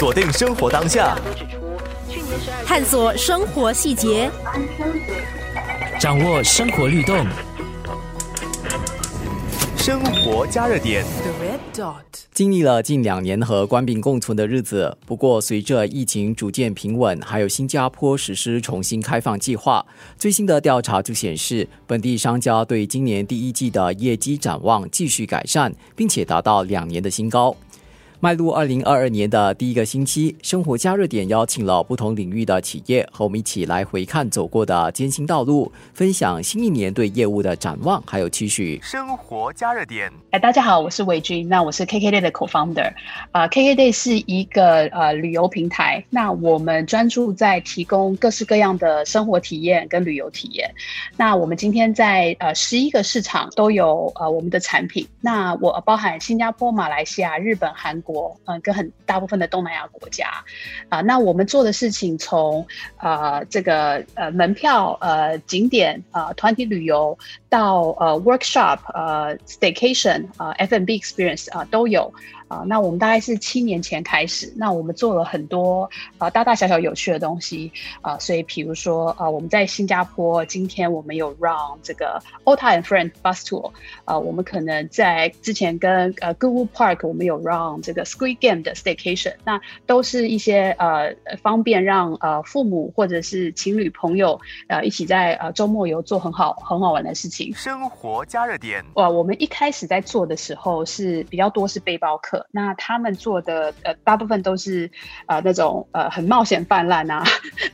[0.00, 1.14] 锁定生活当下，
[2.64, 4.30] 探索生活细节，
[6.00, 7.26] 掌握生活律动。
[9.76, 11.04] 生活加热点。
[12.32, 19.84] 经历了近两年和官兵共存的日子，不过随着疫情逐渐平稳，还有新加坡实施重新开放计划，
[20.16, 27.54] 最新的调查就显示，本地商家对今年第一季的业绩展望继续改善，并且达到两年的新高。
[28.22, 38.78] 迈入二零二二年的第一个星期，生活加热点邀请了不同领域的企业和我们一起来回看走过的艰辛道路，分享新一年对业务的展望还有期许。
[38.82, 40.12] 生活加热点。
[40.32, 42.92] 哎，大家好，我是伟君，那我是 KKday 的 co-founder。
[43.32, 50.70] 啊，KKday 是一个呃旅游平台，那我们专注在提供各式各样的生活体验跟旅游体验。
[51.16, 58.09] 那我们今天在呃十一个市场都有呃我们的产品，那我包含新加坡、马来西亚、日本、韩国。
[58.12, 60.44] 国，嗯，跟很大部分的东南亚国家，
[60.88, 62.66] 啊，那我们做的事情从
[62.98, 67.16] 呃这个呃门票呃景点呃团体旅游
[67.48, 72.12] 到呃 workshop 呃 staycation 啊 F&B experience 啊都有。
[72.50, 77.70] 啊，那我们大概是七年前开始，那我们做了很多啊大大小小有趣的东西
[78.02, 83.70] 啊，所以比如说啊，我们在新加坡，今天我们有 run 这个 Ota and Friend Bus Tour
[84.04, 97.54] 啊，我们可能在之前跟呃 Google Park 我们有 run 这个 Squid Game 的 Staycation，那都是一些呃方便让呃父母或者是情侣朋友呃一起在呃周末游做很好很好玩的事情。
[97.54, 102.39] 生活加热点哇，我们一开始在做的时候是比较多是背包客。
[102.50, 104.90] 那他们做的呃大部分都是
[105.26, 107.24] 呃那种呃很冒险泛滥啊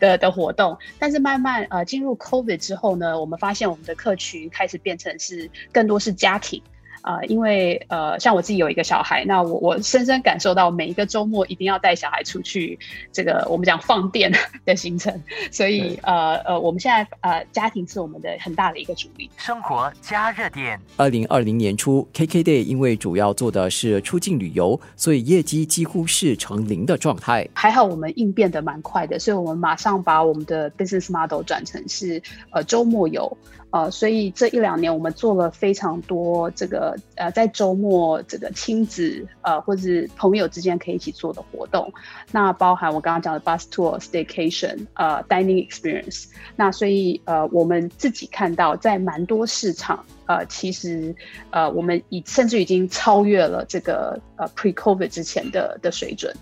[0.00, 6.62] 的的活动，但是慢慢呃进入 COVID 之后呢，我们发现我们的客群开始变成是更多是家庭。
[7.06, 12.76] 啊，因为呃，像我自己有一个小孩，那我我深深感受到每一个周末一定要带小孩出去，
[13.12, 14.32] 这个我们讲放电
[14.66, 19.30] 的行程，所以呃呃，我们现在呃家庭是我们的很大的一个主力。
[19.36, 20.80] 生活加热点。
[20.96, 27.48] 二零二零年初，KKday 因为主要做的是出境旅游，所以业绩几乎是成零的状态。
[27.54, 33.38] 还好我们应变的蛮快的，所以我们马上把我们的 business model 转成是呃周末游。
[33.70, 41.92] 呃，所以这一两年我们做了非常多这个呃，在周末这个亲子呃或者是朋友之间可以一起做的活动，
[42.32, 46.26] 那包含我刚刚讲的 bus tour、staycation、呃 dining experience。
[46.56, 51.14] 那所以呃，我们自己看到在蛮多市场呃，其实
[51.50, 56.34] 呃，我们已甚至已经超越了这个呃 pre COVID 之前的的水准。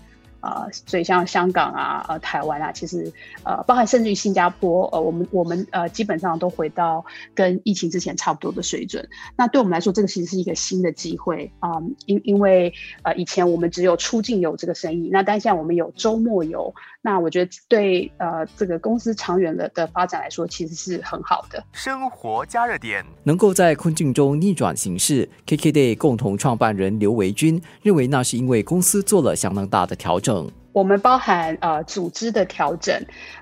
[0.45, 3.11] 啊，所以像香港啊、呃台湾啊，其实
[3.43, 9.07] 呃，包含甚至于新加坡，呃，我们我们呃，基本上都回到跟疫情之前差不多的水准。
[9.35, 11.71] 那对我们来说，这个其实是一个新的机会啊，
[12.05, 21.63] 因因为呃，以前我们只有出境游这个生意，那但现在我们有周末游，那我觉得对呃这个公司长远的的发展来说，其实是很好的。
[21.71, 30.34] 生活加热点能够在困境中逆转形势，KKday 共同创办人刘维军认为，那是因为公司做了相当大的调整。
[30.35, 32.93] 风我们包含呃组织的调整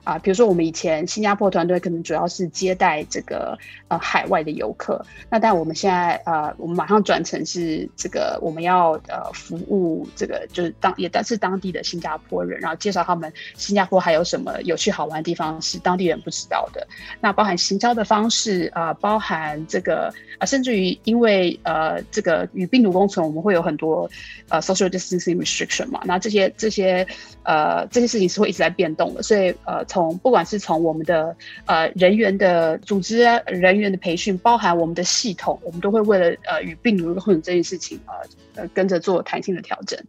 [0.04, 3.58] 啊，比如说我们以前新加坡团队可能主要是接待这个
[3.88, 16.88] 呃海外的游客，那但我们现在呃我们马上转成是这个我们要呃服务这个就是当也但是当地的新加坡人，然后介绍他们新加坡还有什么有趣好玩的地方是当地人不知道的。
[17.20, 24.08] 那包含行销的方式啊，包含这个啊，甚至于因为呃这个与病毒共存，我们会有很多
[24.50, 27.08] 呃 social distancing restriction 嘛，那这些这些。
[27.44, 31.36] 呃，这些事情是会一直在变动的，所以呃，从不管是从我们的
[31.66, 40.00] 呃人员的组织人员的培训，包含我们的系统，我们都会为了呃与病毒共存这件事情呃呃跟着做弹性的调整。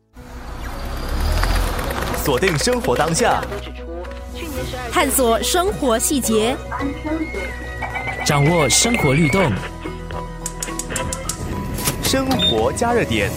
[2.25, 3.45] 锁定生活当下，
[4.91, 6.57] 探索生活细节，
[8.25, 9.53] 掌握生活律动，
[12.03, 13.31] 生活加热点。